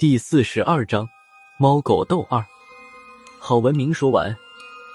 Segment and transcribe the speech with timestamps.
[0.00, 1.06] 第四十二章，
[1.58, 2.42] 猫狗斗二。
[3.38, 4.34] 郝文明说完，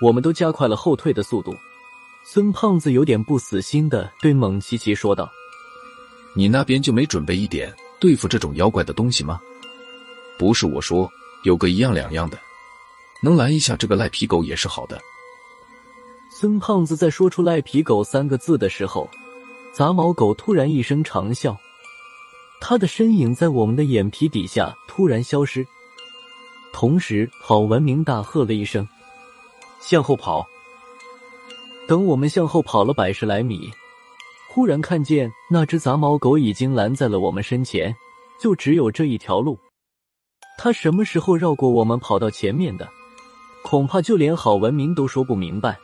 [0.01, 1.55] 我们都加快了后退的速度。
[2.23, 5.31] 孙胖子有点不死心的对蒙奇奇说道
[6.35, 9.39] ：“你那边就没准备一点对付这种妖怪的东西吗？
[10.39, 11.07] 不是我说，
[11.43, 12.39] 有个一样两样的，
[13.21, 14.99] 能拦一下这个赖皮狗也是好的。”
[16.33, 19.07] 孙胖子在说出“赖皮狗”三个字的时候，
[19.71, 21.55] 杂毛狗突然一声长啸。
[22.59, 25.65] 他的身影在我们的眼皮底下突然消失，
[26.73, 28.87] 同时郝文明大喝了一声
[29.79, 30.45] ：“向后跑！”
[31.87, 33.71] 等我们向后跑了百十来米，
[34.49, 37.95] 忽然看见那只杂毛狗已经拦在了我们身前，
[38.41, 39.59] 就只有这一条路。
[40.57, 42.89] 他什么时候绕过我们跑到前面的？
[43.63, 45.77] 恐怕就连郝文明都说不明白。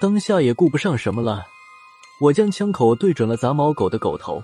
[0.00, 1.44] 当下也顾不上什么了，
[2.20, 4.42] 我将枪口对准了杂毛狗的狗头。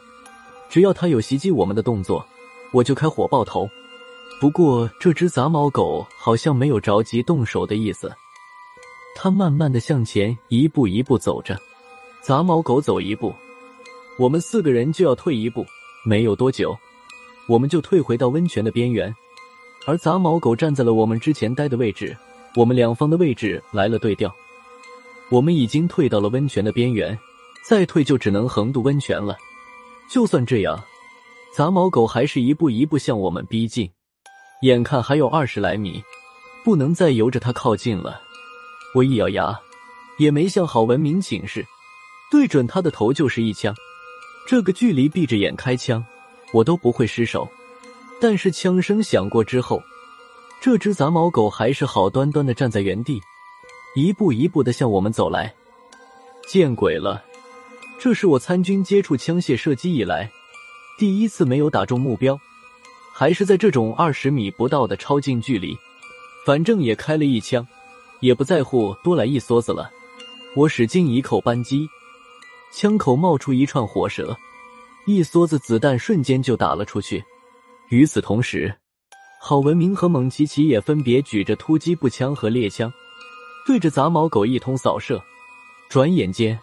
[0.73, 2.27] 只要他有袭击我们的动作，
[2.73, 3.69] 我就开火爆头。
[4.41, 8.11] 不过这只杂毛狗好像没有着急动手的意思，
[9.15, 11.61] 它慢慢的向前一步一步走着。
[12.23, 13.35] 杂毛狗走一步，
[14.19, 15.63] 我们四个人就要退一步。
[16.07, 16.75] 没有多久，
[17.47, 19.15] 我们就退回到温泉的边缘，
[19.87, 22.17] 而杂毛狗站在了我们之前待的位置。
[22.57, 24.35] 我们两方的位置来了对调，
[25.29, 27.19] 我们已经退到了温泉的边缘，
[27.63, 29.37] 再退就只能横渡温泉了。
[30.09, 30.83] 就算这样，
[31.57, 33.91] 杂毛狗还是一步一步向我们逼近，
[34.63, 36.03] 眼看还有二十来米，
[36.65, 38.21] 不能再由着它靠近了。
[38.95, 39.59] 我一咬牙，
[40.19, 41.67] 也没向郝文明请示，
[42.31, 43.75] 对准他的头就是一枪。
[44.47, 46.05] 这个距离闭着眼开枪，
[46.53, 47.49] 我都不会失手。
[48.21, 49.83] 但是枪声响过之后，
[50.61, 53.21] 这只杂毛狗还是好端端的站在原地，
[53.97, 55.55] 一步一步的向我们走来。
[56.47, 57.25] 见鬼了！
[58.03, 60.29] 这是我参军接触枪械射击以来，
[60.99, 62.37] 第一次没有打中目标，
[63.13, 65.79] 还是在这种二十米不到的超近距离。
[66.45, 67.65] 反正也开了一枪，
[68.19, 69.89] 也不在乎多来一梭子了。
[70.57, 71.87] 我使劲一扣扳机，
[72.73, 74.37] 枪口冒出一串火舌，
[75.07, 77.23] 一梭子子弹瞬间就打了出去。
[77.89, 78.75] 与此同时，
[79.41, 82.93] 郝文明和蒙奇奇也分别举着突击步枪和猎枪，
[83.65, 85.23] 对着杂毛狗一通扫射。
[85.89, 86.59] 转眼间。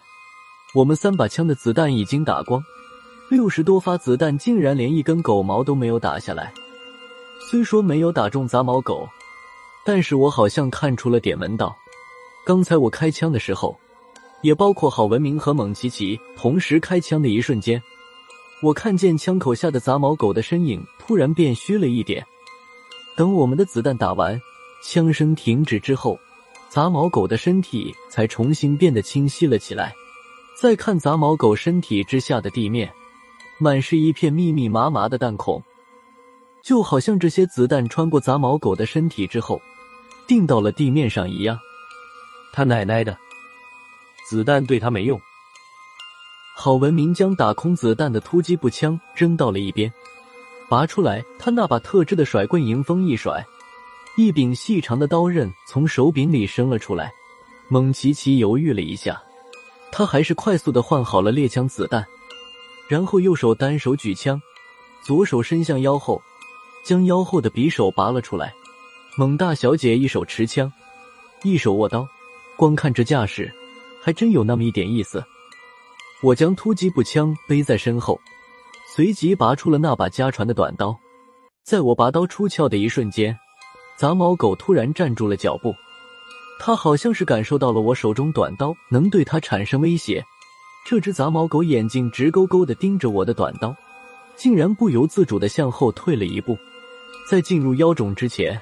[0.76, 2.64] 我们三把枪的子弹已经打光，
[3.28, 6.54] 六十多发子弹竟然连一根狗毛都没有打下来。
[7.50, 9.10] 虽说没有打中杂毛狗，
[9.84, 11.76] 但是我好像看出了点门道。
[12.46, 13.76] 刚才我开枪的时候，
[14.44, 17.82] 也包括郝文明和蒙奇奇同时开枪的一瞬间，
[18.62, 22.24] 我看见枪口下的杂毛狗的身影突然变虚了一点。
[23.18, 24.40] 等我们的子弹打完，
[24.84, 26.20] 枪声停止之后，
[26.70, 29.96] 杂毛狗的身体才重新变得清晰了起来。
[30.62, 32.92] 再看杂毛狗身体之下的地面，
[33.60, 35.64] 满是一片密密麻麻的弹孔，
[36.62, 39.62] 就好像这些子弹穿过杂毛狗的身体之后，
[40.28, 41.58] 钉到了地面上一样。
[42.52, 43.18] 他奶奶的，
[44.28, 45.18] 子弹对他没用。
[46.58, 49.90] 郝文明将打空子弹的突击步枪扔到了一边，
[50.68, 53.42] 拔出来，他那把特制的甩棍迎风一甩，
[54.18, 57.14] 一柄细长的刀刃从手柄里伸了出来。
[57.70, 59.24] 蒙奇奇犹豫了一下。
[59.92, 62.06] 他还是快速的换好了猎枪子弹，
[62.88, 64.42] 然后右手单手举枪，
[65.04, 66.22] 左手伸向腰后，
[66.84, 68.54] 将腰后的匕首拔了出来。
[69.18, 70.72] 蒙大小姐一手持枪，
[71.44, 72.08] 一手握刀，
[72.56, 73.54] 光看这架势，
[74.02, 75.24] 还真有那么一点意思。
[76.22, 78.20] 我将突击步枪背在身后，
[78.96, 80.96] 随即拔出了那把家传的短刀。
[81.64, 83.38] 在我拔刀出鞘的一瞬间，
[83.98, 85.74] 杂毛狗突然站住了脚步。
[86.60, 90.24] 他好像是感受到了我手中短刀能对他产生威胁，
[90.86, 93.74] 这只杂毛狗眼睛直勾勾的盯着我的短刀，
[94.36, 96.58] 竟然不由自主的向后退了一步。
[97.30, 98.62] 在进入妖种之前，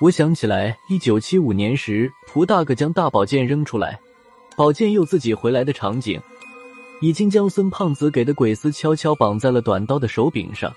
[0.00, 4.00] 我想起来一九七五年时蒲大哥将大宝剑扔出来，
[4.56, 6.20] 宝剑又自己回来的场景，
[7.00, 10.74] 已经将孙胖子给的鬼丝悄悄绑在了短刀的手柄上。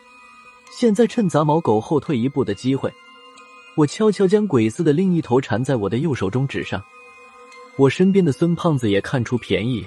[0.72, 2.94] 现在趁杂毛狗后退一步的机会。
[3.76, 6.82] 我悄悄将鬼丝的另一头缠在我的右手中指上，
[7.76, 9.86] 我身边的孙胖子也看出便宜，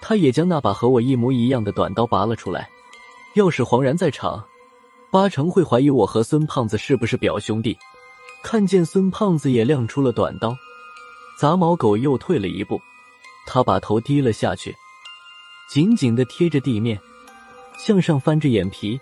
[0.00, 2.68] 他也将那把和我一模一样的短刀拔了出来。
[3.34, 4.44] 要是黄然在场，
[5.12, 7.78] 八成会怀疑我和孙胖子是不是表兄弟。
[8.42, 10.56] 看见孙胖子也亮出了短刀，
[11.38, 12.80] 杂毛狗又退了一步，
[13.46, 14.74] 他把头低了下去，
[15.70, 16.98] 紧紧的贴着地面，
[17.78, 19.00] 向上翻着眼皮，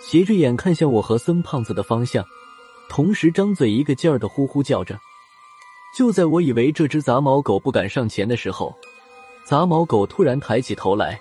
[0.00, 2.26] 斜着眼看向我和孙胖子的方向。
[2.88, 4.98] 同时张嘴一个劲儿的呼呼叫着。
[5.96, 8.74] 就在我以为这只杂毛狗不敢上前的时候，
[9.44, 11.18] 杂毛狗突然抬起头来，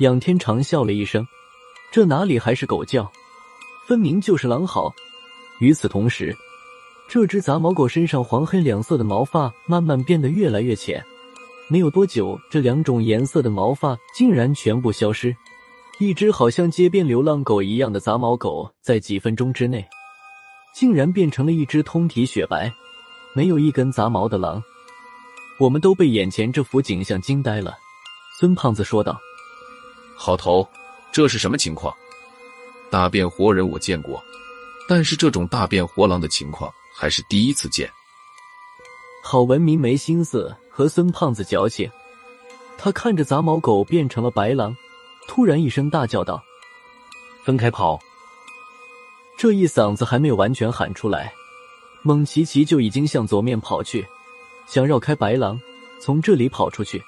[0.00, 1.26] 仰天长啸了一声。
[1.92, 3.10] 这哪里还是狗叫，
[3.86, 4.92] 分明就是狼嚎。
[5.60, 6.36] 与此同时，
[7.08, 11.02] 这只杂毛狗身上黄黑两色的毛发慢慢变得越来越浅，
[11.68, 15.34] 没有多久，这两种颜色的毛发竟然全部消失。
[16.00, 19.86] 一只好像街边流浪狗一样的杂毛狗，在几分钟之内，
[20.76, 22.70] 竟然变成了一只通体雪白、
[23.32, 24.62] 没有一根杂毛的狼。
[25.58, 27.74] 我们都被眼前这幅景象惊呆了。
[28.38, 29.18] 孙胖子说道
[30.14, 30.68] ：“好头，
[31.10, 31.96] 这是什么情况？
[32.90, 34.22] 大变活人我见过，
[34.86, 37.90] 但是这种大变活狼的情况还是第一次见。”
[39.24, 41.90] 郝文明没心思和孙胖子矫情，
[42.76, 44.76] 他看着杂毛狗变成了白狼。
[45.26, 46.44] 突然一声大叫道
[47.46, 47.98] ：“分开跑！”
[49.36, 51.32] 这一嗓子还没有完全喊出来，
[52.02, 54.06] 蒙奇奇就已经向左面跑去，
[54.66, 55.60] 想绕开白狼，
[56.00, 57.02] 从这里跑出去。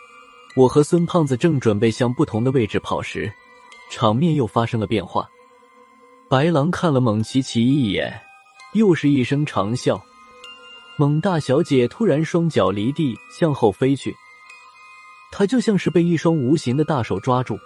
[0.55, 3.33] 我和孙胖子正准备向不同的位置跑时，
[3.91, 5.27] 场面又发生了变化。
[6.29, 8.21] 白狼看了蒙奇奇一眼，
[8.75, 9.99] 又是一声长啸。
[10.99, 14.15] 蒙大小姐突然双脚离地向后飞去，
[15.31, 17.59] 她就像是被一双无形的大手抓住。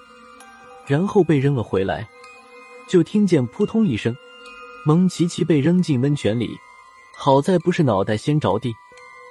[0.87, 2.07] 然后被扔了回来，
[2.87, 4.15] 就听见扑通一声，
[4.85, 6.59] 蒙奇奇被扔进温泉里。
[7.17, 8.75] 好在不是脑袋先着地，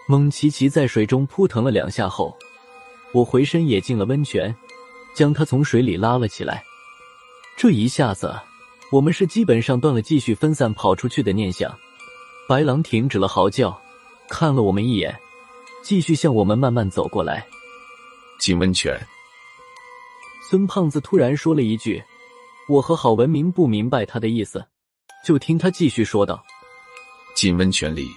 [0.08, 2.38] 蒙奇奇在水中扑腾了两下后，
[3.12, 4.56] 我回身也进了温泉，
[5.14, 6.64] 将他从水里拉了起来。
[7.58, 8.34] 这一下子，
[8.92, 11.78] 我们是基本上断了继续分散跑出去的念想。
[12.48, 13.78] 白狼停止了嚎叫，
[14.30, 15.14] 看了我们一眼，
[15.84, 17.46] 继续向我们慢慢走过来。
[18.40, 18.98] 进温泉。
[20.50, 22.02] 孙胖子突然说了一句
[22.70, 24.66] ：“我和郝文明不明白他的意思。”
[25.24, 26.44] 就听他继续说道
[27.36, 28.10] ：“进温泉里，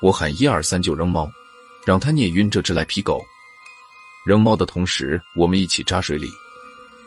[0.00, 1.30] 我喊一二三就扔猫，
[1.84, 3.24] 让他捏晕这只赖皮狗。
[4.24, 6.28] 扔猫的同时，我们一起扎水里，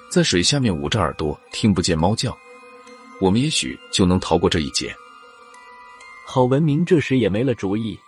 [0.09, 2.37] 在水下面捂着耳朵，听不见猫叫，
[3.19, 4.95] 我们也许就能逃过这一劫。”
[6.25, 7.99] 郝文明这时也没了主意，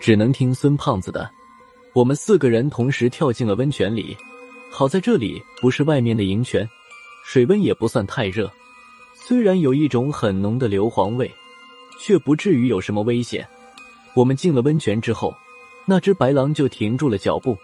[0.00, 1.30] 只能听孙胖子的。
[1.94, 4.16] 我们四个人同时跳进了温泉里。
[4.70, 6.68] 好在这里不是外面的银泉，
[7.24, 8.52] 水温也不算太热，
[9.26, 11.32] 虽然有一种很浓的硫磺味，
[11.98, 13.48] 却不至于有什么危险。
[14.12, 15.34] 我们进了温泉之后，
[15.86, 17.56] 那只白狼就停住了脚步，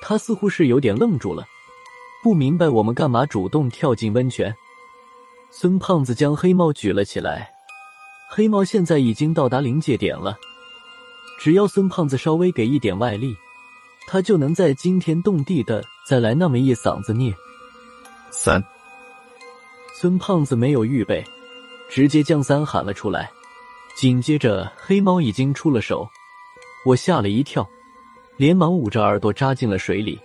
[0.00, 1.44] 它似乎是有点愣住了，
[2.22, 4.54] 不明白我们干嘛主动跳进温泉。
[5.50, 7.52] 孙胖子将黑猫举了起来，
[8.30, 10.38] 黑猫现在已经到达临界点了，
[11.40, 13.34] 只要孙胖子稍微给一点外力。
[14.06, 17.34] 他就能在惊天动地的再来那么一嗓子念。
[18.30, 18.62] 三，
[20.04, 21.24] 孙胖子没有预备，
[21.88, 23.30] 直接将三喊了出来。
[23.96, 26.06] 紧接着，黑猫已经出了手，
[26.84, 27.66] 我吓了一跳，
[28.36, 30.20] 连忙捂着耳朵扎进了水里。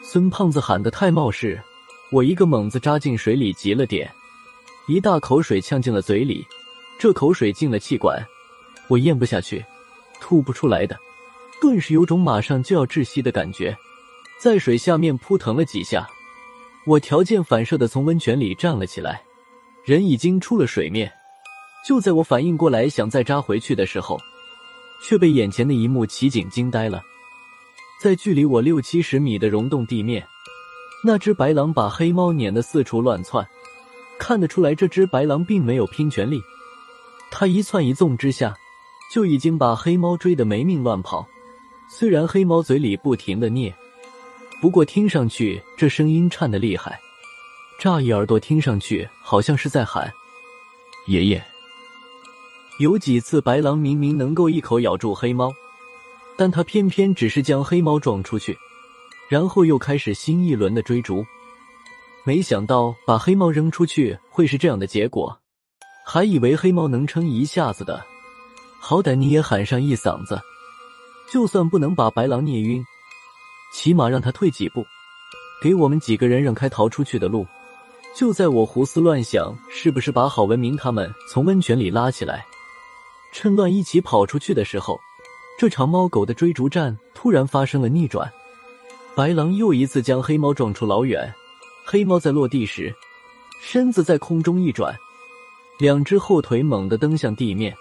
[0.00, 1.60] 孙胖子喊的太冒失，
[2.12, 4.08] 我一个猛子扎进水里急了点，
[4.86, 6.46] 一大口水呛进了嘴里。
[6.96, 8.24] 这口水进了气管，
[8.86, 9.64] 我咽不下去，
[10.20, 10.96] 吐不出来的。
[11.60, 13.76] 顿时有种马上就要窒息的感觉，
[14.38, 16.08] 在水下面扑腾了几下，
[16.86, 19.22] 我条件反射的从温泉里站了起来，
[19.84, 21.10] 人已经出了水面。
[21.86, 24.18] 就在我反应过来想再扎回去的时候，
[25.02, 27.02] 却被眼前的一幕奇景惊呆了。
[28.00, 30.26] 在距离我六七十米的溶洞地面，
[31.02, 33.46] 那只白狼把黑猫撵得四处乱窜。
[34.18, 36.40] 看得出来，这只白狼并没有拼全力，
[37.30, 38.54] 它一窜一纵之下，
[39.12, 41.26] 就已经把黑猫追得没命乱跑。
[41.88, 43.74] 虽然黑猫嘴里不停的念，
[44.64, 46.98] 不过听上去这声音颤得厉害，
[47.78, 50.10] 乍一耳朵听上去好像是在喊
[51.06, 51.44] “爷爷”。
[52.80, 55.52] 有几次白狼明明能够一口咬住黑猫，
[56.34, 58.56] 但他偏偏只是将黑猫撞出去，
[59.28, 61.22] 然后又开始新一轮的追逐。
[62.24, 65.38] 没想到把黑猫扔出去会是这样的结果，
[66.06, 68.02] 还以为黑猫能撑一下子的，
[68.80, 70.40] 好歹你也喊上一嗓子。
[71.30, 72.82] 就算不能把白狼捏晕，
[73.74, 74.86] 起码让他退几步，
[75.60, 77.44] 给我们几个人让开逃出去的路。
[78.14, 82.46] 就在我胡思乱想是不是把郝文明他们从温泉里拉起来，
[83.32, 84.96] 趁乱一起跑出去的时候，
[85.58, 88.32] 这场猫狗的追逐战突然发生了逆转。
[89.16, 91.34] 白狼又一次将黑猫撞出老远，
[91.84, 92.94] 黑猫在落地时，
[93.60, 94.96] 身子在空中一转，
[95.80, 97.74] 两只后腿猛地蹬向地面，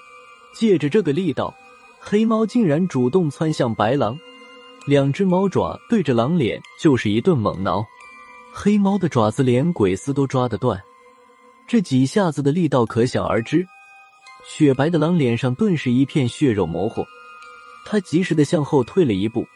[0.56, 1.54] 借着这个力道。
[2.00, 4.18] 黑猫竟然主动窜向白狼，
[4.86, 7.86] 两只猫爪对着狼脸就是一顿猛挠，
[8.54, 10.82] 黑猫的爪子连鬼丝都抓得断，
[11.66, 13.66] 这几下子的力道可想而知。
[14.46, 17.06] 雪白的狼脸上顿时一片血肉模糊，
[17.86, 19.48] 他及时的向后退了一步，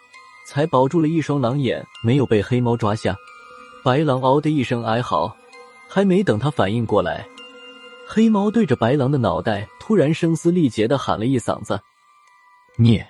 [0.48, 3.14] 才保住了一双狼眼，没有被黑猫抓下。
[3.84, 5.36] 白狼嗷的一声哀嚎，
[5.90, 7.28] 还没等他反应过来，
[8.08, 11.78] 黑猫对着白狼的脑袋突然声嘶力竭的喊了一嗓子
[12.80, 13.06] ：“孽！”